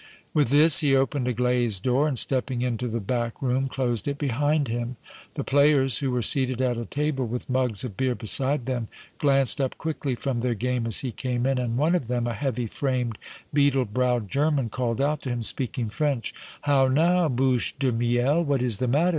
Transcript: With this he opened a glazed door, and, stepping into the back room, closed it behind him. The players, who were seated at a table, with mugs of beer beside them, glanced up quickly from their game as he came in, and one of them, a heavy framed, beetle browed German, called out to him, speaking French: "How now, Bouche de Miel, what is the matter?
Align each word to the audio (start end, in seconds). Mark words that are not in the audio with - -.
With 0.33 0.49
this 0.49 0.79
he 0.79 0.95
opened 0.95 1.27
a 1.27 1.33
glazed 1.33 1.83
door, 1.83 2.07
and, 2.07 2.17
stepping 2.17 2.63
into 2.63 2.87
the 2.87 2.99
back 2.99 3.39
room, 3.39 3.67
closed 3.67 4.07
it 4.07 4.17
behind 4.17 4.67
him. 4.67 4.95
The 5.35 5.43
players, 5.43 5.99
who 5.99 6.09
were 6.09 6.23
seated 6.23 6.59
at 6.59 6.79
a 6.79 6.85
table, 6.85 7.27
with 7.27 7.47
mugs 7.47 7.83
of 7.83 7.97
beer 7.97 8.15
beside 8.15 8.65
them, 8.65 8.87
glanced 9.19 9.61
up 9.61 9.77
quickly 9.77 10.15
from 10.15 10.39
their 10.39 10.55
game 10.55 10.87
as 10.87 11.01
he 11.01 11.11
came 11.11 11.45
in, 11.45 11.59
and 11.59 11.77
one 11.77 11.93
of 11.93 12.07
them, 12.07 12.25
a 12.25 12.33
heavy 12.33 12.65
framed, 12.65 13.19
beetle 13.53 13.85
browed 13.85 14.27
German, 14.27 14.69
called 14.69 14.99
out 14.99 15.21
to 15.21 15.29
him, 15.29 15.43
speaking 15.43 15.87
French: 15.89 16.33
"How 16.63 16.87
now, 16.87 17.29
Bouche 17.29 17.77
de 17.77 17.91
Miel, 17.91 18.43
what 18.43 18.63
is 18.63 18.77
the 18.77 18.87
matter? 18.87 19.09